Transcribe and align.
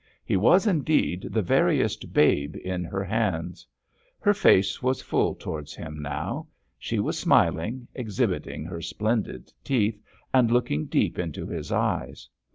He 0.25 0.35
was, 0.35 0.65
indeed, 0.65 1.27
the 1.29 1.43
veriest 1.43 2.11
babe 2.11 2.55
in 2.65 2.83
her 2.85 3.03
hands. 3.03 3.67
Her 4.19 4.33
face 4.33 4.81
was 4.81 4.99
full 4.99 5.35
towards 5.35 5.75
him 5.75 6.01
now. 6.01 6.47
She 6.79 6.97
was 6.97 7.19
smiling, 7.19 7.87
exhibiting 7.93 8.65
her 8.65 8.81
splendid 8.81 9.53
teeth, 9.63 10.01
and 10.33 10.49
looking 10.49 10.87
deep 10.87 11.19
into 11.19 11.45
his 11.45 11.71
eyes. 11.71 12.27